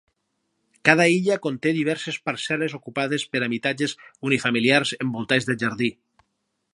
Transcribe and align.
Cada 0.87 1.05
illa 1.17 1.35
conté 1.43 1.73
diverses 1.79 2.17
parcel·les 2.29 2.75
ocupades 2.79 3.27
per 3.35 3.43
habitatges 3.49 3.95
unifamiliars 4.31 4.95
envoltats 5.07 5.51
de 5.51 5.59
jardí. 5.65 5.93